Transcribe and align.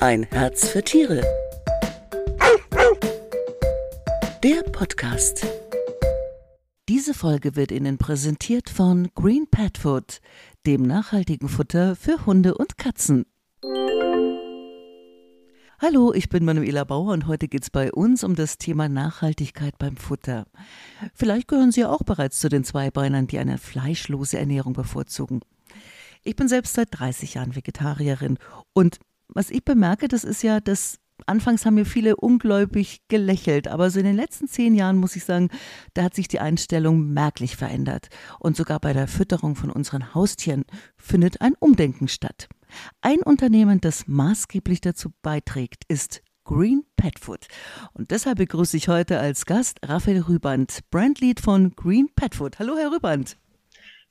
Ein 0.00 0.22
Herz 0.22 0.66
für 0.66 0.82
Tiere. 0.82 1.20
Der 4.42 4.62
Podcast. 4.72 5.46
Diese 6.88 7.12
Folge 7.12 7.54
wird 7.54 7.70
Ihnen 7.70 7.98
präsentiert 7.98 8.70
von 8.70 9.10
Green 9.14 9.46
Pet 9.50 9.76
Food, 9.76 10.20
dem 10.64 10.84
nachhaltigen 10.84 11.50
Futter 11.50 11.96
für 11.96 12.24
Hunde 12.24 12.54
und 12.54 12.78
Katzen. 12.78 13.26
Hallo, 15.78 16.14
ich 16.14 16.30
bin 16.30 16.46
Manuela 16.46 16.84
Bauer 16.84 17.12
und 17.12 17.26
heute 17.26 17.46
geht 17.46 17.64
es 17.64 17.70
bei 17.70 17.92
uns 17.92 18.24
um 18.24 18.34
das 18.34 18.56
Thema 18.56 18.88
Nachhaltigkeit 18.88 19.76
beim 19.76 19.98
Futter. 19.98 20.46
Vielleicht 21.14 21.46
gehören 21.46 21.72
Sie 21.72 21.84
auch 21.84 22.04
bereits 22.04 22.40
zu 22.40 22.48
den 22.48 22.64
Zweibeinern, 22.64 23.26
die 23.26 23.38
eine 23.38 23.58
fleischlose 23.58 24.38
Ernährung 24.38 24.72
bevorzugen. 24.72 25.40
Ich 26.22 26.36
bin 26.36 26.48
selbst 26.48 26.72
seit 26.72 26.88
30 26.92 27.34
Jahren 27.34 27.54
Vegetarierin 27.54 28.38
und 28.72 28.98
was 29.32 29.50
ich 29.50 29.64
bemerke, 29.64 30.08
das 30.08 30.24
ist 30.24 30.42
ja, 30.42 30.60
dass 30.60 30.98
anfangs 31.26 31.66
haben 31.66 31.74
mir 31.74 31.86
viele 31.86 32.16
ungläubig 32.16 33.02
gelächelt, 33.08 33.68
aber 33.68 33.90
so 33.90 33.98
in 33.98 34.06
den 34.06 34.16
letzten 34.16 34.48
zehn 34.48 34.74
Jahren 34.74 34.96
muss 34.96 35.16
ich 35.16 35.24
sagen, 35.24 35.50
da 35.94 36.04
hat 36.04 36.14
sich 36.14 36.28
die 36.28 36.40
Einstellung 36.40 37.12
merklich 37.12 37.56
verändert. 37.56 38.08
Und 38.38 38.56
sogar 38.56 38.80
bei 38.80 38.92
der 38.92 39.08
Fütterung 39.08 39.56
von 39.56 39.70
unseren 39.70 40.14
Haustieren 40.14 40.64
findet 40.96 41.40
ein 41.40 41.54
Umdenken 41.58 42.08
statt. 42.08 42.48
Ein 43.00 43.20
Unternehmen, 43.20 43.80
das 43.80 44.06
maßgeblich 44.06 44.80
dazu 44.80 45.10
beiträgt, 45.22 45.84
ist 45.88 46.22
Green 46.44 46.84
Pet 46.96 47.18
Food. 47.18 47.46
Und 47.92 48.10
deshalb 48.10 48.38
begrüße 48.38 48.76
ich 48.76 48.88
heute 48.88 49.20
als 49.20 49.46
Gast 49.46 49.78
Raphael 49.84 50.22
Rüband, 50.22 50.80
Brandlead 50.90 51.40
von 51.40 51.74
Green 51.76 52.08
Pet 52.14 52.34
Food. 52.34 52.58
Hallo, 52.58 52.76
Herr 52.76 52.92
Rüband. 52.92 53.36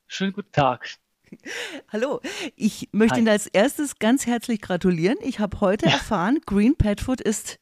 Schönen 0.06 0.32
guten 0.32 0.52
Tag. 0.52 0.86
Hallo, 1.92 2.20
ich 2.56 2.88
möchte 2.92 3.14
Hi. 3.14 3.20
Ihnen 3.20 3.28
als 3.28 3.46
erstes 3.46 3.98
ganz 3.98 4.26
herzlich 4.26 4.60
gratulieren. 4.60 5.16
Ich 5.22 5.38
habe 5.38 5.60
heute 5.60 5.86
ja. 5.86 5.92
erfahren, 5.92 6.40
Green 6.46 6.76
Pet 6.76 7.00
Food 7.00 7.20
ist 7.20 7.60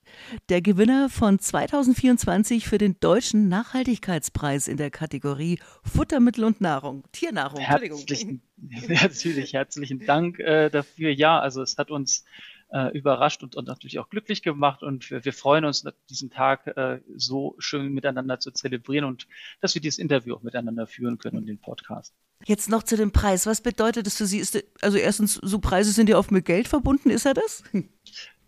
der 0.48 0.62
Gewinner 0.62 1.08
von 1.08 1.38
2024 1.38 2.66
für 2.66 2.78
den 2.78 2.96
deutschen 3.00 3.48
Nachhaltigkeitspreis 3.48 4.68
in 4.68 4.76
der 4.76 4.90
Kategorie 4.90 5.58
Futtermittel 5.84 6.44
und 6.44 6.60
Nahrung, 6.60 7.04
Tiernahrung. 7.12 7.60
Herzlichen, 7.60 8.42
natürlich 8.88 9.52
herzlichen 9.52 10.04
Dank 10.04 10.38
äh, 10.38 10.70
dafür. 10.70 11.10
Ja, 11.10 11.38
also 11.38 11.62
es 11.62 11.76
hat 11.76 11.90
uns 11.90 12.24
äh, 12.70 12.96
überrascht 12.96 13.42
und, 13.42 13.56
und 13.56 13.66
natürlich 13.66 13.98
auch 13.98 14.08
glücklich 14.08 14.42
gemacht. 14.42 14.82
Und 14.82 15.10
wir, 15.10 15.24
wir 15.24 15.32
freuen 15.32 15.64
uns, 15.64 15.84
diesen 16.10 16.30
Tag 16.30 16.66
äh, 16.66 17.00
so 17.16 17.54
schön 17.58 17.92
miteinander 17.92 18.40
zu 18.40 18.50
zelebrieren 18.50 19.04
und 19.04 19.26
dass 19.60 19.74
wir 19.74 19.82
dieses 19.82 19.98
Interview 19.98 20.34
auch 20.34 20.42
miteinander 20.42 20.86
führen 20.86 21.18
können 21.18 21.38
und 21.38 21.46
den 21.46 21.58
Podcast. 21.58 22.14
Jetzt 22.44 22.68
noch 22.68 22.82
zu 22.82 22.96
dem 22.96 23.12
Preis. 23.12 23.46
Was 23.46 23.60
bedeutet 23.60 24.06
das 24.06 24.16
für 24.16 24.26
Sie? 24.26 24.38
Ist, 24.38 24.62
also 24.80 24.96
erstens, 24.98 25.34
so 25.34 25.58
Preise 25.58 25.92
sind 25.92 26.08
ja 26.08 26.18
oft 26.18 26.30
mit 26.30 26.44
Geld 26.44 26.68
verbunden. 26.68 27.10
Ist 27.10 27.26
er 27.26 27.34
das? 27.34 27.64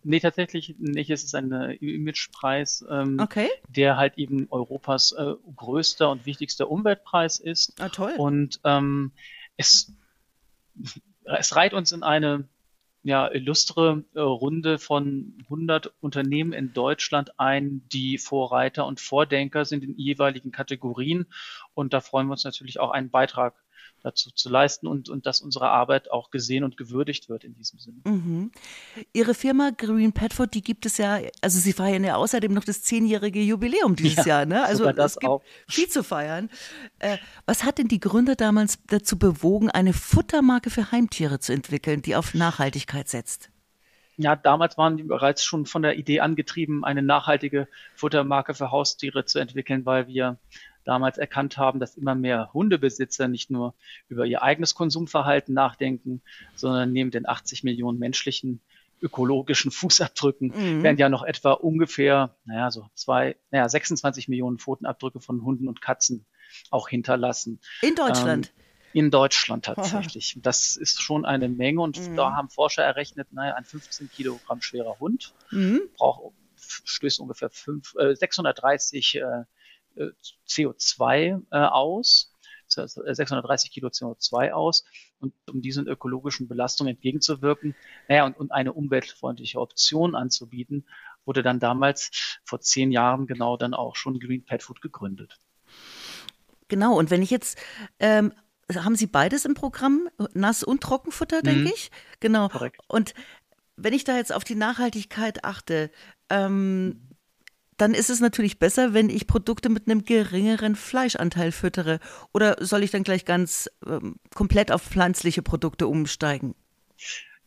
Nee, 0.02 0.20
tatsächlich 0.20 0.76
nicht. 0.78 1.10
Es 1.10 1.24
ist 1.24 1.34
ein 1.34 1.52
äh, 1.52 1.74
Imagepreis, 1.74 2.84
ähm, 2.88 3.18
okay. 3.20 3.50
der 3.68 3.98
halt 3.98 4.16
eben 4.16 4.46
Europas 4.50 5.12
äh, 5.12 5.34
größter 5.56 6.10
und 6.10 6.24
wichtigster 6.24 6.70
Umweltpreis 6.70 7.38
ist. 7.38 7.74
Ah, 7.78 7.90
toll. 7.90 8.14
Und 8.16 8.60
ähm, 8.64 9.12
es, 9.58 9.92
es 11.24 11.54
reiht 11.54 11.74
uns 11.74 11.92
in 11.92 12.02
eine 12.02 12.48
ja, 13.02 13.28
illustre 13.28 14.04
äh, 14.14 14.20
Runde 14.20 14.78
von 14.78 15.38
100 15.44 15.92
Unternehmen 16.00 16.52
in 16.52 16.72
Deutschland 16.72 17.38
ein, 17.38 17.82
die 17.92 18.18
Vorreiter 18.18 18.86
und 18.86 19.00
Vordenker 19.00 19.64
sind 19.64 19.84
in 19.84 19.96
jeweiligen 19.96 20.52
Kategorien. 20.52 21.26
Und 21.74 21.94
da 21.94 22.00
freuen 22.00 22.26
wir 22.26 22.32
uns 22.32 22.44
natürlich 22.44 22.78
auch 22.78 22.90
einen 22.90 23.10
Beitrag 23.10 23.54
dazu 24.02 24.30
zu 24.30 24.48
leisten 24.48 24.86
und, 24.86 25.08
und 25.08 25.26
dass 25.26 25.40
unsere 25.40 25.68
Arbeit 25.68 26.10
auch 26.10 26.30
gesehen 26.30 26.64
und 26.64 26.76
gewürdigt 26.76 27.28
wird 27.28 27.44
in 27.44 27.54
diesem 27.54 27.78
Sinne. 27.78 28.00
Mhm. 28.04 28.50
Ihre 29.12 29.34
Firma 29.34 29.70
Green 29.76 30.12
Petford, 30.12 30.54
die 30.54 30.62
gibt 30.62 30.86
es 30.86 30.98
ja, 30.98 31.20
also 31.40 31.58
Sie 31.58 31.72
feiern 31.72 32.04
ja 32.04 32.16
außerdem 32.16 32.52
noch 32.52 32.64
das 32.64 32.82
zehnjährige 32.82 33.40
Jubiläum 33.40 33.96
dieses 33.96 34.24
ja, 34.24 34.38
Jahr, 34.38 34.46
ne? 34.46 34.64
Also 34.64 34.90
das 34.92 35.12
es 35.12 35.18
gibt 35.18 35.30
auch. 35.30 35.42
viel 35.68 35.88
zu 35.88 36.02
feiern. 36.02 36.50
Äh, 36.98 37.18
was 37.46 37.64
hat 37.64 37.78
denn 37.78 37.88
die 37.88 38.00
Gründer 38.00 38.36
damals 38.36 38.78
dazu 38.86 39.18
bewogen, 39.18 39.70
eine 39.70 39.92
Futtermarke 39.92 40.70
für 40.70 40.92
Heimtiere 40.92 41.40
zu 41.40 41.52
entwickeln, 41.52 42.02
die 42.02 42.16
auf 42.16 42.34
Nachhaltigkeit 42.34 43.08
setzt? 43.08 43.50
Ja, 44.22 44.36
damals 44.36 44.76
waren 44.76 44.98
die 44.98 45.02
bereits 45.02 45.42
schon 45.42 45.64
von 45.64 45.80
der 45.80 45.96
Idee 45.96 46.20
angetrieben, 46.20 46.84
eine 46.84 47.00
nachhaltige 47.02 47.68
Futtermarke 47.94 48.52
für 48.52 48.70
Haustiere 48.70 49.24
zu 49.24 49.38
entwickeln, 49.38 49.86
weil 49.86 50.08
wir 50.08 50.36
damals 50.84 51.18
erkannt 51.18 51.58
haben, 51.58 51.80
dass 51.80 51.96
immer 51.96 52.14
mehr 52.14 52.50
Hundebesitzer 52.52 53.28
nicht 53.28 53.50
nur 53.50 53.74
über 54.08 54.26
ihr 54.26 54.42
eigenes 54.42 54.74
Konsumverhalten 54.74 55.54
nachdenken, 55.54 56.22
sondern 56.54 56.92
neben 56.92 57.10
den 57.10 57.28
80 57.28 57.64
Millionen 57.64 57.98
menschlichen 57.98 58.60
ökologischen 59.02 59.70
Fußabdrücken 59.70 60.48
mhm. 60.48 60.82
werden 60.82 60.98
ja 60.98 61.08
noch 61.08 61.22
etwa 61.22 61.52
ungefähr, 61.52 62.36
naja, 62.44 62.70
so 62.70 62.88
zwei, 62.94 63.36
naja, 63.50 63.68
26 63.68 64.28
Millionen 64.28 64.58
Pfotenabdrücke 64.58 65.20
von 65.20 65.42
Hunden 65.42 65.68
und 65.68 65.80
Katzen 65.80 66.26
auch 66.70 66.88
hinterlassen. 66.88 67.60
In 67.82 67.94
Deutschland? 67.94 68.52
Ähm, 68.56 68.64
in 68.92 69.10
Deutschland 69.10 69.66
tatsächlich. 69.66 70.34
Aha. 70.34 70.40
Das 70.42 70.76
ist 70.76 71.00
schon 71.00 71.24
eine 71.24 71.48
Menge 71.48 71.80
und 71.80 72.00
mhm. 72.00 72.16
da 72.16 72.32
haben 72.32 72.50
Forscher 72.50 72.82
errechnet, 72.82 73.32
naja, 73.32 73.54
ein 73.54 73.64
15 73.64 74.10
Kilogramm 74.10 74.62
schwerer 74.62 74.98
Hund 74.98 75.32
mhm. 75.50 75.82
braucht, 75.96 76.34
stößt 76.56 77.20
ungefähr 77.20 77.50
fünf, 77.50 77.94
äh, 77.96 78.14
630 78.14 79.16
äh, 79.16 79.44
CO2 79.96 81.42
äh, 81.50 81.56
aus, 81.56 82.32
630 82.68 83.70
Kilo 83.70 83.88
CO2 83.88 84.52
aus. 84.52 84.84
Und 85.18 85.34
um 85.50 85.60
diesen 85.60 85.86
ökologischen 85.86 86.48
Belastungen 86.48 86.94
entgegenzuwirken, 86.94 87.74
naja, 88.08 88.24
und, 88.24 88.38
und 88.38 88.52
eine 88.52 88.72
umweltfreundliche 88.72 89.60
Option 89.60 90.14
anzubieten, 90.14 90.86
wurde 91.24 91.42
dann 91.42 91.60
damals 91.60 92.38
vor 92.44 92.60
zehn 92.60 92.90
Jahren 92.92 93.26
genau 93.26 93.56
dann 93.56 93.74
auch 93.74 93.96
schon 93.96 94.18
Green 94.18 94.44
Pet 94.44 94.62
Food 94.62 94.80
gegründet. 94.80 95.38
Genau, 96.68 96.96
und 96.96 97.10
wenn 97.10 97.22
ich 97.22 97.30
jetzt 97.30 97.58
ähm, 97.98 98.32
haben 98.76 98.96
Sie 98.96 99.06
beides 99.06 99.44
im 99.44 99.54
Programm, 99.54 100.08
Nass- 100.32 100.62
und 100.62 100.80
Trockenfutter, 100.82 101.42
denke 101.42 101.62
mhm. 101.62 101.72
ich? 101.74 101.90
Genau. 102.20 102.48
Korrekt. 102.48 102.80
Und 102.88 103.14
wenn 103.76 103.94
ich 103.94 104.04
da 104.04 104.16
jetzt 104.16 104.32
auf 104.32 104.44
die 104.44 104.54
Nachhaltigkeit 104.54 105.44
achte, 105.44 105.90
ähm, 106.28 107.09
dann 107.80 107.94
ist 107.94 108.10
es 108.10 108.20
natürlich 108.20 108.58
besser, 108.58 108.92
wenn 108.92 109.08
ich 109.08 109.26
Produkte 109.26 109.68
mit 109.68 109.86
einem 109.86 110.04
geringeren 110.04 110.76
Fleischanteil 110.76 111.52
füttere. 111.52 111.98
Oder 112.32 112.56
soll 112.60 112.82
ich 112.82 112.90
dann 112.90 113.04
gleich 113.04 113.24
ganz 113.24 113.70
ähm, 113.86 114.16
komplett 114.34 114.70
auf 114.70 114.82
pflanzliche 114.82 115.42
Produkte 115.42 115.86
umsteigen? 115.86 116.54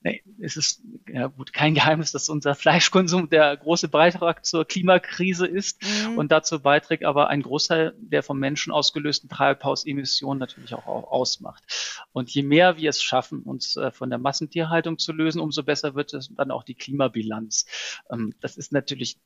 Nee, 0.05 0.21
es 0.39 0.57
ist 0.57 0.81
ja 1.07 1.27
gut 1.27 1.53
kein 1.53 1.75
Geheimnis, 1.75 2.11
dass 2.11 2.27
unser 2.27 2.55
Fleischkonsum 2.55 3.29
der 3.29 3.55
große 3.55 3.87
Beitrag 3.87 4.45
zur 4.45 4.65
Klimakrise 4.65 5.47
ist 5.47 5.81
mhm. 5.81 6.17
und 6.17 6.29
dazu 6.29 6.59
beiträgt 6.59 7.05
aber 7.05 7.29
ein 7.29 7.41
Großteil 7.41 7.93
der 7.97 8.21
vom 8.21 8.37
Menschen 8.37 8.73
ausgelösten 8.73 9.29
Treibhausemissionen 9.29 10.39
natürlich 10.39 10.73
auch, 10.73 10.85
ausmacht. 11.09 11.63
Und 12.11 12.29
je 12.31 12.43
mehr 12.43 12.75
wir 12.75 12.89
es 12.89 13.01
schaffen, 13.01 13.43
uns 13.43 13.77
äh, 13.77 13.91
von 13.91 14.09
der 14.09 14.19
Massentierhaltung 14.19 14.97
zu 14.97 15.13
lösen, 15.13 15.39
umso 15.39 15.63
besser 15.63 15.95
wird 15.95 16.13
es 16.13 16.29
dann 16.35 16.51
auch 16.51 16.63
die 16.63 16.75
Klimabilanz. 16.75 17.65
Ähm, 18.11 18.33
das 18.41 18.57
ist 18.57 18.73
natürlich 18.73 19.19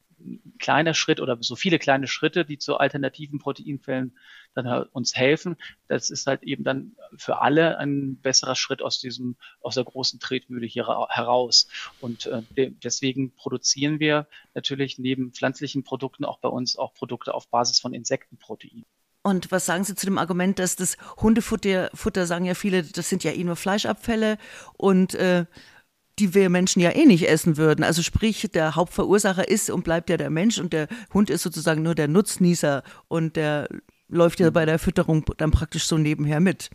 kleiner 0.59 0.94
Schritt 0.94 1.19
oder 1.19 1.38
so 1.41 1.55
viele 1.55 1.79
kleine 1.79 2.07
Schritte, 2.07 2.45
die 2.45 2.57
zu 2.57 2.78
alternativen 2.78 3.39
Proteinquellen 3.39 4.17
dann 4.53 4.67
halt 4.69 4.89
uns 4.94 5.16
helfen. 5.16 5.55
Das 5.88 6.09
ist 6.09 6.28
halt 6.28 6.44
eben 6.44 6.63
dann 6.63 6.95
für 7.16 7.41
alle 7.41 7.78
ein 7.78 8.17
besserer 8.17 8.56
Schritt 8.56 8.81
aus 8.81 9.00
diesem, 9.00 9.35
aus 9.61 9.75
der 9.75 9.83
großen 9.83 10.19
Tretmühle 10.19 10.66
hier 10.66 10.88
heraus. 11.09 11.67
Und 12.01 12.25
äh, 12.25 12.41
deswegen 12.83 13.35
produzieren 13.35 14.00
wir 14.00 14.27
natürlich 14.53 14.97
neben 14.97 15.31
pflanzlichen 15.31 15.83
Produkten 15.83 16.25
auch 16.25 16.39
bei 16.39 16.50
uns 16.50 16.77
auch 16.77 16.94
Produkte 16.94 17.33
auf 17.33 17.47
Basis 17.50 17.79
von 17.79 17.94
Insektenprotein. 17.94 18.83
Und 19.23 19.51
was 19.51 19.66
sagen 19.66 19.83
Sie 19.83 19.94
zu 19.94 20.06
dem 20.06 20.17
Argument, 20.17 20.57
dass 20.57 20.77
das 20.77 20.95
Hundefutter, 21.17 21.89
Futter 21.94 22.25
sagen 22.25 22.45
ja 22.45 22.53
viele, 22.53 22.83
das 22.83 23.09
sind 23.09 23.25
ja 23.25 23.31
eh 23.31 23.44
nur 23.44 23.57
Fleischabfälle 23.57 24.38
und 24.77 25.16
äh, 25.16 25.45
die 26.19 26.33
wir 26.33 26.50
Menschen 26.50 26.81
ja 26.81 26.91
eh 26.91 27.06
nicht 27.06 27.27
essen 27.27 27.57
würden. 27.57 27.83
Also 27.83 28.01
sprich, 28.01 28.50
der 28.53 28.75
Hauptverursacher 28.75 29.47
ist 29.47 29.69
und 29.69 29.83
bleibt 29.83 30.09
ja 30.09 30.18
der 30.18 30.30
Mensch 30.30 30.57
und 30.59 30.74
der 30.74 30.88
Hund 31.13 31.30
ist 31.30 31.44
sozusagen 31.44 31.83
nur 31.83 31.95
der 31.95 32.07
Nutznießer 32.07 32.83
und 33.07 33.36
der 33.36 33.68
läuft 34.07 34.39
ja 34.39 34.50
bei 34.50 34.65
der 34.65 34.80
Fütterung 34.80 35.25
dann 35.38 35.51
praktisch 35.51 35.86
so 35.86 35.97
nebenher 35.97 36.39
mit. 36.39 36.69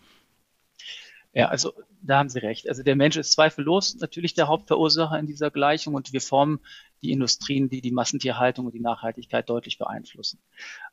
Ja, 1.33 1.49
also 1.49 1.73
da 2.03 2.19
haben 2.19 2.29
Sie 2.29 2.41
recht. 2.41 2.69
Also 2.69 2.83
der 2.83 2.97
Mensch 2.97 3.17
ist 3.17 3.33
zweifellos 3.33 3.97
natürlich 3.97 4.35
der 4.35 4.49
Hauptverursacher 4.49 5.19
in 5.19 5.27
dieser 5.27 5.51
Gleichung 5.51 5.95
und 5.95 6.13
wir 6.13 6.21
formen 6.21 6.61
die 7.03 7.11
Industrien, 7.11 7.69
die 7.69 7.81
die 7.81 7.91
Massentierhaltung 7.91 8.67
und 8.67 8.75
die 8.75 8.81
Nachhaltigkeit 8.81 9.49
deutlich 9.49 9.79
beeinflussen. 9.79 10.41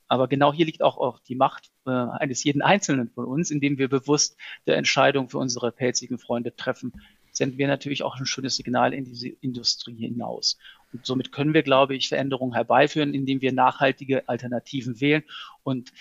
Aber 0.08 0.28
genau 0.28 0.54
hier 0.54 0.66
liegt 0.66 0.82
auch, 0.82 0.98
auch 0.98 1.20
die 1.20 1.36
Macht 1.36 1.72
äh, 1.86 1.92
eines 1.92 2.44
jeden 2.44 2.62
Einzelnen 2.62 3.10
von 3.10 3.26
uns, 3.26 3.52
indem 3.52 3.78
wir 3.78 3.90
bewusst 3.90 4.38
der 4.66 4.78
Entscheidung 4.78 5.30
für 5.30 5.40
unsere 5.40 5.72
pelzigen 5.72 6.20
Freunde 6.20 6.56
treffen, 6.56 6.94
senden 7.40 7.58
wir 7.58 7.68
natürlich 7.68 8.04
auch 8.04 8.18
ein 8.18 8.26
schönes 8.26 8.58
Signal 8.58 8.94
in 8.94 9.06
diese 9.06 9.30
Industrie 9.30 9.96
hinaus. 9.96 10.58
Und 10.94 11.06
somit 11.06 11.32
können 11.32 11.54
wir, 11.54 11.64
glaube 11.64 11.96
ich, 11.96 12.10
Veränderungen 12.10 12.54
herbeiführen, 12.54 13.14
indem 13.14 13.42
wir 13.42 13.54
nachhaltige 13.54 14.28
Alternativen 14.28 15.02
wählen 15.02 15.24
und 15.64 15.92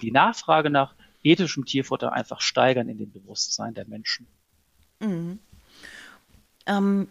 die 0.00 0.12
Nachfrage 0.12 0.70
nach 0.70 0.94
ethischem 1.24 1.64
Tierfutter 1.64 2.12
einfach 2.12 2.40
steigern 2.40 2.88
in 2.88 2.98
dem 2.98 3.10
Bewusstsein 3.10 3.74
der 3.74 3.86
Menschen. 3.86 4.26
Mhm. 5.00 5.38
Ähm, 6.66 7.08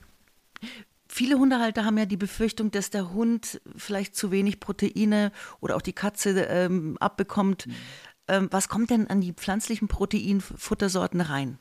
Viele 1.13 1.37
Hundehalter 1.37 1.83
haben 1.83 1.97
ja 1.97 2.05
die 2.05 2.15
Befürchtung, 2.15 2.71
dass 2.71 2.89
der 2.89 3.11
Hund 3.11 3.59
vielleicht 3.75 4.15
zu 4.15 4.31
wenig 4.31 4.61
Proteine 4.61 5.33
oder 5.59 5.75
auch 5.75 5.81
die 5.81 5.91
Katze 5.91 6.29
ähm, 6.43 6.97
abbekommt. 7.01 7.67
Mhm. 7.67 7.75
Ähm, 8.29 8.47
was 8.49 8.69
kommt 8.69 8.91
denn 8.91 9.07
an 9.07 9.19
die 9.19 9.33
pflanzlichen 9.33 9.89
Proteinfuttersorten 9.89 11.19
rein? 11.19 11.59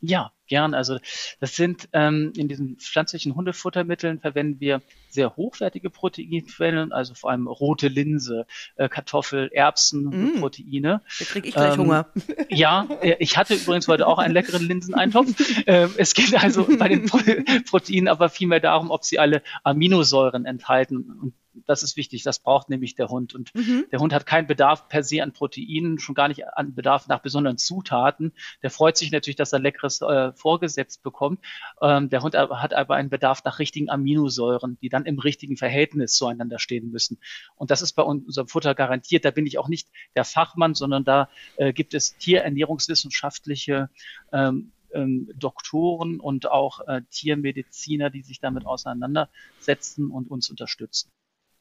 Ja, 0.00 0.32
gern. 0.46 0.74
Also 0.74 0.98
das 1.40 1.56
sind 1.56 1.88
ähm, 1.92 2.32
in 2.36 2.48
diesen 2.48 2.76
pflanzlichen 2.76 3.34
Hundefuttermitteln 3.34 4.20
verwenden 4.20 4.60
wir 4.60 4.82
sehr 5.08 5.36
hochwertige 5.36 5.90
Proteinquellen, 5.90 6.92
also 6.92 7.14
vor 7.14 7.30
allem 7.30 7.46
rote 7.46 7.88
Linse, 7.88 8.46
äh, 8.76 8.88
Kartoffel, 8.88 9.48
Erbsen, 9.52 10.34
mm. 10.34 10.40
Proteine. 10.40 11.02
Da 11.18 11.24
kriege 11.24 11.48
ich 11.48 11.54
gleich 11.54 11.74
ähm, 11.74 11.80
Hunger. 11.80 12.06
Ja, 12.50 12.88
äh, 13.00 13.16
ich 13.20 13.36
hatte 13.36 13.54
übrigens 13.54 13.88
heute 13.88 14.06
auch 14.06 14.18
einen 14.18 14.34
leckeren 14.34 14.66
Linseneintopf. 14.66 15.34
ähm, 15.66 15.90
es 15.96 16.14
geht 16.14 16.34
also 16.34 16.66
bei 16.78 16.88
den 16.88 17.06
Proteinen 17.06 18.08
aber 18.08 18.28
vielmehr 18.28 18.60
darum, 18.60 18.90
ob 18.90 19.04
sie 19.04 19.18
alle 19.18 19.42
Aminosäuren 19.62 20.44
enthalten. 20.46 20.96
Und 21.22 21.34
das 21.66 21.82
ist 21.82 21.96
wichtig, 21.96 22.22
das 22.22 22.38
braucht 22.38 22.68
nämlich 22.68 22.94
der 22.94 23.08
Hund. 23.08 23.34
Und 23.34 23.54
mhm. 23.54 23.86
der 23.92 24.00
Hund 24.00 24.12
hat 24.12 24.26
keinen 24.26 24.46
Bedarf 24.46 24.88
per 24.88 25.02
se 25.02 25.22
an 25.22 25.32
Proteinen, 25.32 25.98
schon 25.98 26.14
gar 26.14 26.28
nicht 26.28 26.46
an 26.46 26.74
Bedarf 26.74 27.08
nach 27.08 27.20
besonderen 27.20 27.58
Zutaten. 27.58 28.32
Der 28.62 28.70
freut 28.70 28.96
sich 28.96 29.10
natürlich, 29.10 29.36
dass 29.36 29.52
er 29.52 29.60
leckeres 29.60 30.00
äh, 30.00 30.32
vorgesetzt 30.34 31.02
bekommt. 31.02 31.40
Ähm, 31.80 32.08
der 32.08 32.22
Hund 32.22 32.36
hat 32.36 32.74
aber 32.74 32.94
einen 32.94 33.10
Bedarf 33.10 33.44
nach 33.44 33.58
richtigen 33.58 33.90
Aminosäuren, 33.90 34.78
die 34.80 34.88
dann 34.88 35.06
im 35.06 35.18
richtigen 35.18 35.56
Verhältnis 35.56 36.14
zueinander 36.14 36.58
stehen 36.58 36.90
müssen. 36.90 37.18
Und 37.56 37.70
das 37.70 37.82
ist 37.82 37.92
bei 37.92 38.02
unserem 38.02 38.48
Futter 38.48 38.74
garantiert. 38.74 39.24
Da 39.24 39.30
bin 39.30 39.46
ich 39.46 39.58
auch 39.58 39.68
nicht 39.68 39.88
der 40.16 40.24
Fachmann, 40.24 40.74
sondern 40.74 41.04
da 41.04 41.28
äh, 41.56 41.72
gibt 41.72 41.94
es 41.94 42.16
tierernährungswissenschaftliche 42.18 43.90
ähm, 44.32 44.72
ähm, 44.92 45.28
Doktoren 45.36 46.20
und 46.20 46.50
auch 46.50 46.80
äh, 46.86 47.02
Tiermediziner, 47.10 48.10
die 48.10 48.22
sich 48.22 48.40
damit 48.40 48.66
auseinandersetzen 48.66 50.10
und 50.10 50.30
uns 50.30 50.50
unterstützen. 50.50 51.10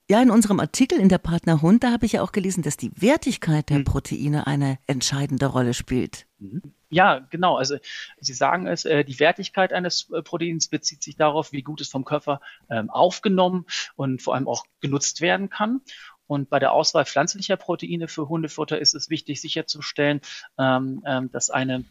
Ja, 0.10 0.22
in 0.22 0.32
unserem 0.32 0.60
Artikel 0.60 1.00
in 1.00 1.08
der 1.08 1.18
Partner 1.18 1.62
Hund, 1.62 1.84
da 1.84 1.92
habe 1.92 2.06
ich 2.06 2.14
ja 2.14 2.22
auch 2.22 2.34
gelesen, 2.34 2.62
dass 2.62 2.76
die 2.76 2.92
Wertigkeit 3.02 3.70
der 3.70 3.78
hm. 3.78 3.84
Proteine 3.86 4.48
eine 4.48 4.78
entscheidende 4.86 5.46
Rolle 5.46 5.74
spielt. 5.74 6.26
Mhm. 6.40 6.62
Ja, 6.90 7.20
genau. 7.32 7.56
Also 7.56 7.78
Sie 8.20 8.34
sagen 8.34 8.68
es, 8.68 8.86
äh, 8.86 9.04
die 9.04 9.20
Wertigkeit 9.20 9.74
eines 9.74 10.12
äh, 10.12 10.22
Proteins 10.22 10.68
bezieht 10.68 11.02
sich 11.02 11.16
darauf, 11.16 11.52
wie 11.52 11.64
gut 11.64 11.82
es 11.82 11.90
vom 11.90 12.06
Körper 12.06 12.40
ähm, 12.70 12.90
aufgenommen 12.92 13.66
und 13.96 14.22
vor 14.22 14.36
allem 14.36 14.48
auch 14.48 14.66
genutzt 14.80 15.22
werden 15.22 15.50
kann. 15.50 15.82
Und 16.28 16.50
bei 16.50 16.60
der 16.60 16.72
Auswahl 16.74 17.06
pflanzlicher 17.06 17.58
Proteine 17.58 18.08
für 18.08 18.30
Hundefutter 18.30 18.80
ist 18.80 18.94
es 18.94 19.10
wichtig 19.10 19.42
sicherzustellen, 19.42 20.22
ähm, 20.60 21.02
ähm, 21.06 21.32
dass 21.32 21.50
eine 21.50 21.84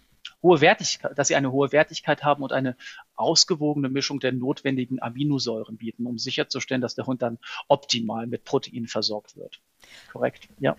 hohe 0.43 0.61
Wertigkeit, 0.61 1.17
dass 1.19 1.29
sie 1.29 1.37
eine 1.37 1.53
hohe 1.53 1.73
Wertigkeit 1.73 2.25
haben 2.25 2.43
und 2.43 2.53
eine 2.53 2.77
ausgewogene 3.15 3.89
Mischung 3.89 4.21
der 4.21 4.33
notwendigen 4.33 5.01
Aminosäuren 5.01 5.77
bieten, 5.77 6.07
um 6.07 6.19
sicherzustellen, 6.19 6.83
dass 6.83 6.95
der 6.95 7.07
Hund 7.07 7.23
dann 7.23 7.39
optimal 7.69 8.27
mit 8.27 8.45
Protein 8.45 8.87
versorgt 8.87 9.37
wird. 9.37 9.61
Korrekt, 10.11 10.49
ja. 10.59 10.77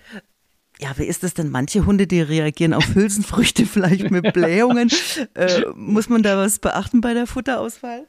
Ja, 0.80 0.98
wie 0.98 1.06
ist 1.06 1.24
es 1.24 1.33
denn? 1.33 1.50
Manche 1.50 1.86
Hunde, 1.86 2.07
die 2.07 2.21
reagieren 2.21 2.74
auf 2.74 2.95
Hülsenfrüchte 2.95 3.65
vielleicht 3.68 4.10
mit 4.12 4.33
Blähungen. 4.33 4.89
äh, 5.36 5.62
muss 5.75 6.10
man 6.10 6.24
da 6.24 6.38
was 6.38 6.60
beachten 6.60 7.01
bei 7.01 7.13
der 7.13 7.27
Futterauswahl? 7.27 8.07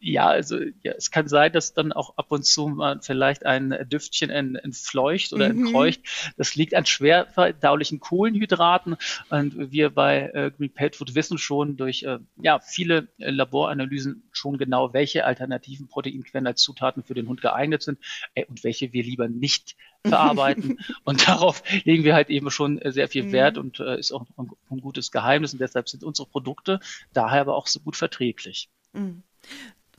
Ja, 0.00 0.28
also 0.28 0.58
ja, 0.82 0.92
es 0.96 1.10
kann 1.10 1.26
sein, 1.26 1.52
dass 1.52 1.74
dann 1.74 1.92
auch 1.92 2.16
ab 2.16 2.26
und 2.30 2.44
zu 2.44 2.68
mal 2.68 3.00
vielleicht 3.02 3.44
ein 3.44 3.76
Düftchen 3.90 4.30
entfleucht 4.30 5.32
oder 5.32 5.52
mhm. 5.52 5.66
entkreucht. 5.66 6.00
Das 6.36 6.54
liegt 6.54 6.74
an 6.74 6.86
schwer 6.86 7.26
verdaulichen 7.26 7.98
Kohlenhydraten. 7.98 8.96
Und 9.30 9.72
wir 9.72 9.90
bei 9.90 10.30
äh, 10.32 10.50
Green 10.56 10.72
Pet 10.72 10.96
Food 10.96 11.14
wissen 11.16 11.36
schon 11.36 11.76
durch 11.76 12.04
äh, 12.04 12.18
ja, 12.40 12.60
viele 12.60 13.08
äh, 13.18 13.30
Laboranalysen 13.30 14.28
schon 14.30 14.56
genau, 14.56 14.92
welche 14.92 15.24
alternativen 15.24 15.88
Proteinquellen 15.88 16.46
als 16.46 16.62
Zutaten 16.62 17.02
für 17.02 17.14
den 17.14 17.26
Hund 17.28 17.40
geeignet 17.40 17.82
sind 17.82 17.98
äh, 18.34 18.44
und 18.44 18.62
welche 18.62 18.92
wir 18.92 19.02
lieber 19.02 19.28
nicht 19.28 19.74
verarbeiten. 20.04 20.78
und 21.04 21.26
darauf 21.26 21.62
legen 21.84 22.04
wir 22.04 22.14
halt 22.14 22.30
eben 22.30 22.50
schon 22.50 22.80
äh, 22.80 22.92
sehr 22.92 23.08
viel 23.08 23.24
mhm. 23.24 23.32
Wert 23.32 23.58
und 23.58 23.80
äh, 23.80 23.98
ist 23.98 24.12
auch 24.12 24.24
ein, 24.36 24.50
ein, 24.70 24.80
gutes 24.80 25.10
Geheimnis. 25.10 25.52
Und 25.52 25.60
deshalb 25.60 25.88
sind 25.88 26.04
unsere 26.04 26.28
Produkte 26.28 26.78
daher 27.12 27.40
aber 27.40 27.56
auch 27.56 27.66
so 27.66 27.80
gut 27.80 27.96
verträglich. 27.96 28.68
Mhm. 28.92 29.22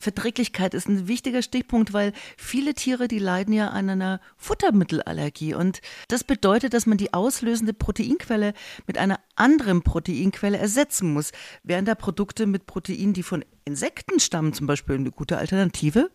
Verträglichkeit 0.00 0.74
ist 0.74 0.88
ein 0.88 1.06
wichtiger 1.06 1.42
Stichpunkt, 1.42 1.92
weil 1.92 2.12
viele 2.36 2.74
Tiere, 2.74 3.06
die 3.06 3.18
leiden 3.18 3.54
ja 3.54 3.68
an 3.68 3.88
einer 3.88 4.20
Futtermittelallergie. 4.36 5.54
Und 5.54 5.80
das 6.08 6.24
bedeutet, 6.24 6.74
dass 6.74 6.86
man 6.86 6.98
die 6.98 7.12
auslösende 7.12 7.72
Proteinquelle 7.72 8.54
mit 8.86 8.98
einer 8.98 9.20
anderen 9.36 9.82
Proteinquelle 9.82 10.58
ersetzen 10.58 11.12
muss. 11.12 11.32
Wären 11.62 11.84
da 11.84 11.94
Produkte 11.94 12.46
mit 12.46 12.66
Protein, 12.66 13.12
die 13.12 13.22
von 13.22 13.44
Insekten 13.64 14.18
stammen, 14.18 14.52
zum 14.52 14.66
Beispiel 14.66 14.96
eine 14.96 15.12
gute 15.12 15.38
Alternative? 15.38 16.10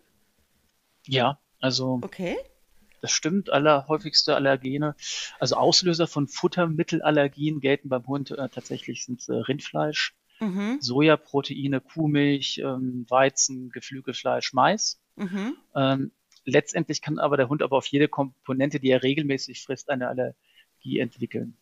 Ja, 1.08 1.40
also. 1.60 2.00
Okay. 2.02 2.36
Das 3.02 3.12
stimmt, 3.12 3.52
allerhäufigste 3.52 4.36
Allergene. 4.36 4.96
Also 5.40 5.58
Auslöser 5.58 6.08
von 6.08 6.28
Futtermittelallergien 6.28 7.60
gelten 7.60 7.88
beim 7.88 8.08
Hund 8.08 8.32
äh, 8.32 8.50
tatsächlich 8.50 9.06
sind 9.06 9.30
äh, 9.30 9.34
Rindfleisch, 9.34 10.16
mhm. 10.40 10.78
Sojaproteine, 10.82 11.82
Kuhmilch, 11.82 12.60
ähm, 12.64 13.06
Weizen, 13.10 13.70
Geflügelfleisch, 13.70 14.54
Mais. 14.54 15.00
Mhm. 15.16 15.56
Ähm, 15.76 16.12
letztendlich 16.46 17.02
kann 17.02 17.20
aber 17.20 17.38
der 17.38 17.50
Hund 17.50 17.62
aber 17.62 17.78
auf 17.78 17.88
jede 17.88 18.08
Komponente, 18.08 18.80
die 18.80 18.90
er 18.90 19.04
regelmäßig 19.04 19.62
frisst, 19.64 19.90
eine 19.90 20.08
Allergie 20.08 21.00
entwickeln. 21.00 21.58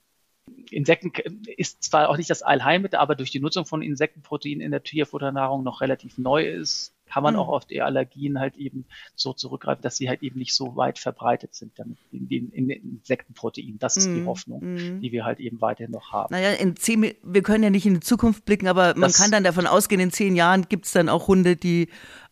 Insekten 0.71 1.13
ist 1.55 1.83
zwar 1.83 2.09
auch 2.09 2.17
nicht 2.17 2.29
das 2.29 2.41
Allheilmittel, 2.41 2.99
aber 2.99 3.15
durch 3.15 3.31
die 3.31 3.39
Nutzung 3.39 3.65
von 3.65 3.81
Insektenproteinen 3.81 4.61
in 4.61 4.71
der 4.71 4.83
Tierfutternahrung 4.83 5.63
noch 5.63 5.79
relativ 5.81 6.17
neu 6.17 6.45
ist, 6.45 6.93
kann 7.13 7.21
man 7.21 7.36
mhm. 7.36 7.42
auch 7.42 7.50
auf 7.50 7.65
die 7.65 7.83
Allergien 7.83 8.39
halt 8.39 8.56
eben 8.56 8.86
so 9.15 9.33
zurückgreifen, 9.33 9.83
dass 9.83 9.98
sie 9.98 10.10
halt 10.10 10.24
eben 10.24 10.39
nicht 10.39 10.56
so 10.56 10.75
weit 10.75 10.98
verbreitet 10.98 11.54
sind 11.54 11.77
damit 11.77 12.00
in 12.12 12.27
den, 12.27 12.50
in 12.50 12.71
Insektenproteinen. 12.71 13.77
Das 13.77 13.98
ist 13.98 14.07
mhm. 14.07 14.15
die 14.15 14.25
Hoffnung, 14.25 14.62
mhm. 14.63 15.01
die 15.01 15.12
wir 15.12 15.24
halt 15.24 15.39
eben 15.39 15.62
weiterhin 15.62 15.92
noch 15.92 16.12
haben. 16.12 16.33
Naja, 16.33 16.54
in 16.54 16.75
zehn, 16.75 17.13
wir 17.21 17.44
können 17.44 17.63
ja 17.63 17.69
nicht 17.69 17.86
in 17.86 17.94
die 17.94 18.00
Zukunft 18.00 18.45
blicken, 18.45 18.68
aber 18.68 18.95
man 18.95 19.12
das, 19.12 19.18
kann 19.19 19.30
dann 19.30 19.44
davon 19.44 19.68
ausgehen, 19.68 20.01
in 20.01 20.10
zehn 20.10 20.36
Jahren 20.36 20.68
gibt 20.69 20.86
es 20.86 20.92
dann 20.92 21.07
auch 21.07 21.27
Hunde, 21.27 21.56
die 21.56 21.88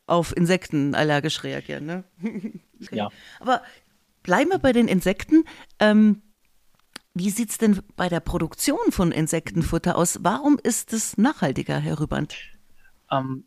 auf 0.07 0.36
Insekten 0.36 0.95
allergisch 0.95 1.44
reagieren. 1.44 1.86
Ne? 1.86 2.04
okay. 2.81 2.95
Ja. 2.95 3.10
Aber 3.39 3.62
bleiben 4.24 4.50
wir 4.50 4.57
bei 4.57 4.74
den 4.74 4.88
Insekten. 4.88 5.44
Ähm, 5.80 6.24
wie 7.13 7.30
sieht 7.30 7.51
es 7.51 7.60
denn 7.60 7.80
bei 7.95 8.10
der 8.10 8.19
Produktion 8.19 8.80
von 8.89 9.12
Insektenfutter 9.12 9.95
aus? 9.95 10.24
Warum 10.24 10.57
ist 10.63 10.92
es 10.92 11.19
nachhaltiger, 11.19 11.78
Herr 11.78 12.00
Rüband? 12.00 12.36
Ähm, 13.12 13.44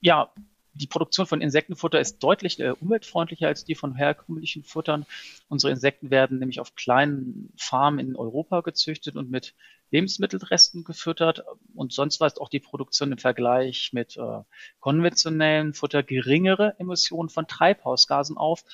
ja, 0.00 0.32
die 0.74 0.86
Produktion 0.86 1.26
von 1.26 1.40
Insektenfutter 1.40 2.00
ist 2.00 2.18
deutlich 2.18 2.58
äh, 2.60 2.70
umweltfreundlicher 2.70 3.46
als 3.46 3.64
die 3.64 3.74
von 3.74 3.94
herkömmlichen 3.94 4.64
Futtern. 4.64 5.06
Unsere 5.48 5.72
Insekten 5.72 6.10
werden 6.10 6.38
nämlich 6.38 6.60
auf 6.60 6.74
kleinen 6.74 7.52
Farmen 7.56 8.00
in 8.00 8.16
Europa 8.16 8.60
gezüchtet 8.60 9.16
und 9.16 9.30
mit 9.30 9.54
Lebensmittelresten 9.90 10.82
gefüttert. 10.82 11.44
Und 11.74 11.92
sonst 11.92 12.20
weist 12.20 12.40
auch 12.40 12.48
die 12.48 12.60
Produktion 12.60 13.12
im 13.12 13.18
Vergleich 13.18 13.90
mit 13.92 14.16
äh, 14.16 14.42
konventionellen 14.80 15.74
Futter 15.74 16.02
geringere 16.02 16.74
Emissionen 16.78 17.28
von 17.28 17.46
Treibhausgasen 17.46 18.36
auf, 18.36 18.64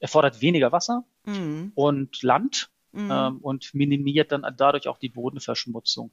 erfordert 0.00 0.40
weniger 0.40 0.72
Wasser 0.72 1.04
mhm. 1.24 1.70
und 1.76 2.22
Land 2.22 2.70
mhm. 2.92 3.10
ähm, 3.12 3.38
und 3.38 3.74
minimiert 3.74 4.32
dann 4.32 4.44
dadurch 4.56 4.88
auch 4.88 4.98
die 4.98 5.08
Bodenverschmutzung. 5.08 6.12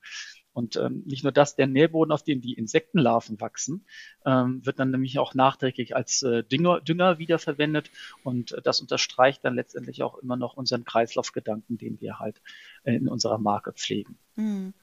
Und 0.54 0.76
ähm, 0.76 1.04
nicht 1.06 1.24
nur 1.24 1.32
das, 1.32 1.56
der 1.56 1.68
Nährboden, 1.68 2.12
auf 2.12 2.24
dem 2.24 2.42
die 2.42 2.54
Insektenlarven 2.54 3.40
wachsen, 3.40 3.86
ähm, 4.26 4.66
wird 4.66 4.80
dann 4.80 4.92
nämlich 4.92 5.18
auch 5.20 5.34
nachträglich 5.34 5.96
als 5.96 6.24
äh, 6.24 6.44
Dünger, 6.44 6.82
Dünger 6.82 7.20
wiederverwendet. 7.20 7.90
Und 8.24 8.52
äh, 8.52 8.62
das 8.62 8.82
unterstreicht 8.82 9.46
dann 9.46 9.56
letztendlich 9.56 10.04
auch 10.04 10.18
immer 10.18 10.36
noch 10.36 10.56
unseren 10.56 10.84
Kreislaufgedanken, 10.84 11.78
den 11.78 12.02
wir 12.02 12.20
halt 12.20 12.42
äh, 12.84 12.96
in 12.96 13.08
unserer 13.08 13.38
Marke 13.38 13.72
pflegen. 13.74 14.18
Mhm. 14.36 14.74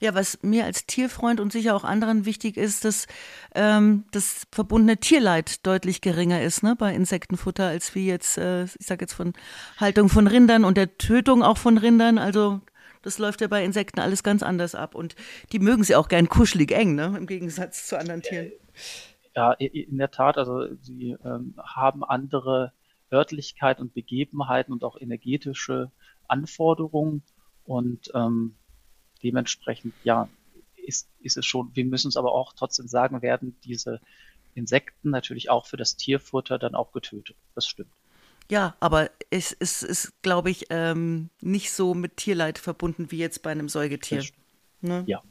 Ja, 0.00 0.14
was 0.14 0.38
mir 0.42 0.64
als 0.64 0.86
Tierfreund 0.86 1.40
und 1.40 1.52
sicher 1.52 1.74
auch 1.74 1.84
anderen 1.84 2.24
wichtig 2.24 2.56
ist, 2.56 2.84
dass 2.84 3.06
ähm, 3.54 4.04
das 4.12 4.46
verbundene 4.52 4.98
Tierleid 4.98 5.66
deutlich 5.66 6.00
geringer 6.00 6.42
ist 6.42 6.62
ne, 6.62 6.76
bei 6.76 6.94
Insektenfutter, 6.94 7.66
als 7.66 7.94
wie 7.94 8.06
jetzt, 8.06 8.38
äh, 8.38 8.64
ich 8.64 8.86
sage 8.86 9.04
jetzt 9.04 9.14
von 9.14 9.32
Haltung 9.76 10.08
von 10.08 10.26
Rindern 10.26 10.64
und 10.64 10.76
der 10.76 10.98
Tötung 10.98 11.42
auch 11.42 11.58
von 11.58 11.78
Rindern. 11.78 12.18
Also 12.18 12.60
das 13.02 13.18
läuft 13.18 13.40
ja 13.40 13.48
bei 13.48 13.64
Insekten 13.64 14.00
alles 14.00 14.22
ganz 14.22 14.42
anders 14.42 14.74
ab. 14.74 14.94
Und 14.94 15.16
die 15.52 15.58
mögen 15.58 15.84
sie 15.84 15.96
auch 15.96 16.08
gern 16.08 16.28
kuschelig 16.28 16.72
eng, 16.72 16.94
ne? 16.94 17.14
im 17.16 17.26
Gegensatz 17.26 17.86
zu 17.86 17.98
anderen 17.98 18.22
Tieren. 18.22 18.52
Ja, 19.34 19.52
in 19.52 19.98
der 19.98 20.10
Tat. 20.10 20.38
Also 20.38 20.74
sie 20.82 21.16
ähm, 21.24 21.54
haben 21.58 22.04
andere 22.04 22.72
Örtlichkeit 23.12 23.80
und 23.80 23.94
Begebenheiten 23.94 24.72
und 24.72 24.84
auch 24.84 25.00
energetische 25.00 25.90
Anforderungen. 26.26 27.22
Und 27.64 28.10
ähm, 28.14 28.56
dementsprechend, 29.22 29.94
ja, 30.04 30.28
ist, 30.76 31.08
ist 31.20 31.36
es 31.36 31.44
schon, 31.44 31.70
wir 31.74 31.84
müssen 31.84 32.08
es 32.08 32.16
aber 32.16 32.32
auch 32.32 32.54
trotzdem 32.54 32.88
sagen, 32.88 33.20
werden 33.20 33.56
diese 33.64 34.00
Insekten 34.54 35.10
natürlich 35.10 35.50
auch 35.50 35.66
für 35.66 35.76
das 35.76 35.96
Tierfutter 35.96 36.58
dann 36.58 36.74
auch 36.74 36.92
getötet. 36.92 37.36
Das 37.54 37.66
stimmt. 37.66 37.92
Ja, 38.50 38.76
aber 38.80 39.10
es, 39.30 39.54
es 39.58 39.82
ist, 39.82 40.22
glaube 40.22 40.50
ich, 40.50 40.66
ähm, 40.70 41.30
nicht 41.40 41.70
so 41.70 41.94
mit 41.94 42.16
Tierleid 42.16 42.58
verbunden 42.58 43.10
wie 43.10 43.18
jetzt 43.18 43.42
bei 43.42 43.50
einem 43.50 43.68
Säugetier. 43.68 44.24
Ne? 44.80 45.04
Ja. 45.06 45.22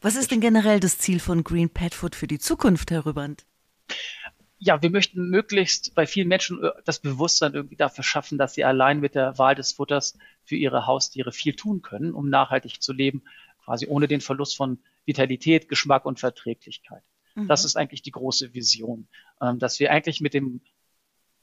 Was 0.00 0.14
ist 0.14 0.30
denn 0.30 0.40
generell 0.40 0.78
das 0.78 0.98
Ziel 0.98 1.18
von 1.18 1.42
Green 1.42 1.68
Pet 1.68 1.94
Food 1.94 2.14
für 2.14 2.28
die 2.28 2.38
Zukunft, 2.38 2.90
Herr 2.90 3.06
Rüband? 3.06 3.44
ja, 4.64 4.80
wir 4.80 4.90
möchten 4.90 5.28
möglichst 5.28 5.92
bei 5.96 6.06
vielen 6.06 6.28
Menschen 6.28 6.62
äh, 6.62 6.70
das 6.84 7.00
Bewusstsein 7.00 7.52
irgendwie 7.52 7.74
dafür 7.74 8.04
schaffen, 8.04 8.38
dass 8.38 8.54
sie 8.54 8.62
allein 8.62 9.00
mit 9.00 9.16
der 9.16 9.36
Wahl 9.36 9.56
des 9.56 9.72
Futters 9.72 10.16
für 10.44 10.54
ihre 10.54 10.86
Haustiere 10.86 11.32
viel 11.32 11.54
tun 11.54 11.82
können, 11.82 12.14
um 12.14 12.30
nachhaltig 12.30 12.80
zu 12.80 12.92
leben, 12.92 13.24
quasi 13.64 13.88
ohne 13.88 14.06
den 14.06 14.20
Verlust 14.20 14.56
von 14.56 14.78
Vitalität, 15.04 15.68
Geschmack 15.68 16.06
und 16.06 16.20
Verträglichkeit. 16.20 17.02
Mhm. 17.34 17.48
Das 17.48 17.64
ist 17.64 17.76
eigentlich 17.76 18.02
die 18.02 18.12
große 18.12 18.54
Vision, 18.54 19.08
ähm, 19.40 19.58
dass 19.58 19.80
wir 19.80 19.90
eigentlich 19.90 20.20
mit 20.20 20.32
dem 20.32 20.60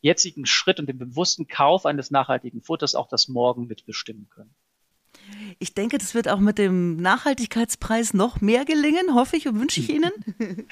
jetzigen 0.01 0.45
Schritt 0.45 0.79
und 0.79 0.87
dem 0.87 0.97
bewussten 0.97 1.47
Kauf 1.47 1.85
eines 1.85 2.11
nachhaltigen 2.11 2.61
Futters 2.61 2.95
auch 2.95 3.07
das 3.07 3.27
Morgen 3.27 3.67
mitbestimmen 3.67 4.29
können. 4.29 4.53
Ich 5.59 5.73
denke, 5.73 5.97
das 5.97 6.13
wird 6.13 6.29
auch 6.29 6.39
mit 6.39 6.57
dem 6.57 6.95
Nachhaltigkeitspreis 6.97 8.13
noch 8.13 8.41
mehr 8.41 8.65
gelingen, 8.65 9.13
hoffe 9.13 9.37
ich 9.37 9.47
und 9.47 9.59
wünsche 9.59 9.79
ich 9.79 9.89
Ihnen. 9.89 10.11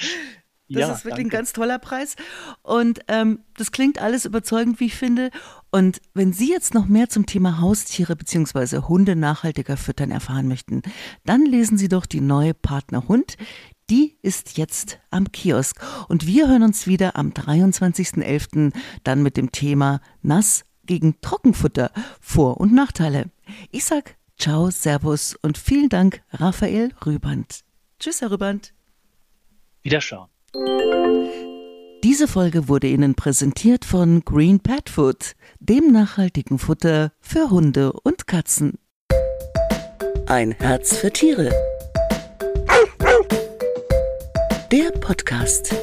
Das 0.70 0.82
ja, 0.82 0.94
ist 0.94 1.06
wirklich 1.06 1.24
danke. 1.24 1.38
ein 1.38 1.40
ganz 1.40 1.54
toller 1.54 1.80
Preis. 1.80 2.16
Und 2.62 3.00
ähm, 3.08 3.40
das 3.56 3.72
klingt 3.72 4.02
alles 4.02 4.26
überzeugend, 4.26 4.82
wie 4.82 4.88
ich 4.88 4.96
finde. 4.96 5.32
Und 5.72 6.02
wenn 6.14 6.34
Sie 6.34 6.50
jetzt 6.50 6.74
noch 6.74 6.88
mehr 6.88 7.08
zum 7.08 7.26
Thema 7.26 7.62
Haustiere 7.62 8.18
bzw. 8.18 8.80
Hunde 8.80 9.16
nachhaltiger 9.16 9.78
füttern 9.78 10.12
erfahren 10.12 10.50
möchten, 10.50 10.82
dann 11.24 11.46
lesen 11.46 11.78
Sie 11.78 11.88
doch 11.88 12.06
die 12.06 12.20
neue 12.20 12.54
Partner 12.54 13.08
Hund. 13.08 13.38
Die 13.90 14.18
ist 14.22 14.58
jetzt 14.58 15.00
am 15.12 15.32
Kiosk. 15.32 15.82
Und 16.10 16.28
wir 16.28 16.50
hören 16.50 16.64
uns 16.64 16.88
wieder 16.88 17.16
am 17.16 17.30
23.11. 17.30 18.74
dann 19.04 19.24
mit 19.24 19.38
dem 19.38 19.52
Thema 19.52 20.02
Nass 20.22 20.66
gegen 20.86 21.20
Trockenfutter, 21.22 21.92
Vor- 22.20 22.60
und 22.60 22.74
Nachteile. 22.74 23.26
Ich 23.72 23.86
sag 23.86 24.18
Ciao, 24.38 24.70
Servus 24.70 25.36
und 25.42 25.58
vielen 25.58 25.90
Dank, 25.90 26.22
Raphael 26.32 26.92
Rüband. 27.06 27.62
Tschüss, 28.00 28.22
Herr 28.22 28.30
Rüband. 28.30 28.74
Wiederschauen. 29.82 30.30
Diese 32.04 32.28
Folge 32.28 32.68
wurde 32.68 32.88
Ihnen 32.88 33.16
präsentiert 33.16 33.84
von 33.84 34.24
Green 34.24 34.60
Pet 34.60 34.90
Food, 34.90 35.34
dem 35.60 35.92
nachhaltigen 35.92 36.60
Futter 36.60 37.12
für 37.20 37.50
Hunde 37.50 37.92
und 37.92 38.28
Katzen. 38.28 38.78
Ein 40.28 40.52
Herz 40.52 40.96
für 40.98 41.12
Tiere. 41.12 41.52
Der 44.72 44.92
Podcast. 44.92 45.74